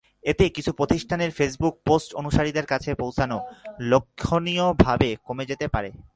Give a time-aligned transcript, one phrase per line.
[0.23, 3.31] এতে কিছু প্রতিষ্ঠানের ফেসবুক পোস্ট অনুসারীদের কাছে পৌঁছান
[3.91, 5.89] লক্ষণীয়ভাবে কমে যেতে পারে।